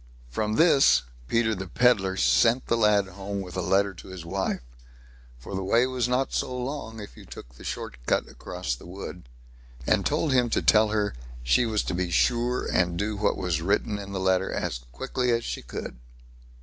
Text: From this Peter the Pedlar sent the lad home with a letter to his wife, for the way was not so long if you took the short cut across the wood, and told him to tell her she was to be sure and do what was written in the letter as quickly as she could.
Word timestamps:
From 0.31 0.55
this 0.55 1.03
Peter 1.27 1.53
the 1.53 1.67
Pedlar 1.67 2.17
sent 2.17 2.65
the 2.65 2.75
lad 2.75 3.07
home 3.07 3.39
with 3.39 3.55
a 3.55 3.61
letter 3.61 3.93
to 3.93 4.07
his 4.07 4.25
wife, 4.25 4.63
for 5.37 5.53
the 5.53 5.61
way 5.63 5.85
was 5.85 6.07
not 6.07 6.33
so 6.33 6.57
long 6.57 6.99
if 6.99 7.15
you 7.15 7.23
took 7.23 7.53
the 7.53 7.63
short 7.63 7.99
cut 8.07 8.27
across 8.27 8.73
the 8.73 8.87
wood, 8.87 9.29
and 9.85 10.03
told 10.03 10.33
him 10.33 10.49
to 10.49 10.63
tell 10.63 10.87
her 10.87 11.13
she 11.43 11.67
was 11.67 11.83
to 11.83 11.93
be 11.93 12.09
sure 12.09 12.65
and 12.65 12.97
do 12.97 13.15
what 13.15 13.37
was 13.37 13.61
written 13.61 13.99
in 13.99 14.11
the 14.11 14.19
letter 14.19 14.51
as 14.51 14.79
quickly 14.91 15.29
as 15.29 15.43
she 15.45 15.61
could. 15.61 15.99